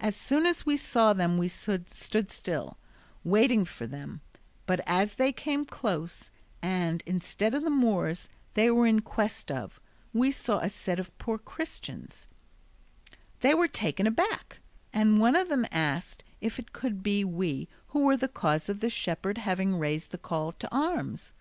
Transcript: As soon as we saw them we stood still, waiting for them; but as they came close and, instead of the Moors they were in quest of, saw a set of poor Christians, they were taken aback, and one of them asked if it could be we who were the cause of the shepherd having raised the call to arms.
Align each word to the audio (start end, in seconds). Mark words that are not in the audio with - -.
As 0.00 0.16
soon 0.16 0.46
as 0.46 0.64
we 0.64 0.78
saw 0.78 1.12
them 1.12 1.36
we 1.36 1.46
stood 1.46 1.90
still, 2.30 2.78
waiting 3.22 3.66
for 3.66 3.86
them; 3.86 4.22
but 4.64 4.80
as 4.86 5.16
they 5.16 5.30
came 5.30 5.66
close 5.66 6.30
and, 6.62 7.02
instead 7.04 7.54
of 7.54 7.62
the 7.64 7.68
Moors 7.68 8.30
they 8.54 8.70
were 8.70 8.86
in 8.86 9.00
quest 9.00 9.52
of, 9.52 9.78
saw 10.30 10.60
a 10.60 10.70
set 10.70 10.98
of 10.98 11.14
poor 11.18 11.36
Christians, 11.38 12.26
they 13.40 13.52
were 13.52 13.68
taken 13.68 14.06
aback, 14.06 14.60
and 14.94 15.20
one 15.20 15.36
of 15.36 15.50
them 15.50 15.66
asked 15.70 16.24
if 16.40 16.58
it 16.58 16.72
could 16.72 17.02
be 17.02 17.22
we 17.22 17.68
who 17.88 18.04
were 18.06 18.16
the 18.16 18.26
cause 18.26 18.70
of 18.70 18.80
the 18.80 18.88
shepherd 18.88 19.36
having 19.36 19.76
raised 19.78 20.12
the 20.12 20.16
call 20.16 20.50
to 20.52 20.74
arms. 20.74 21.34